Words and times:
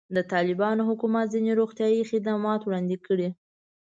د 0.15 0.17
طالبانو 0.31 0.87
حکومت 0.89 1.25
ځینې 1.33 1.51
روغتیایي 1.59 2.01
خدمات 2.11 2.61
وړاندې 2.63 2.97
کړي. 3.07 3.29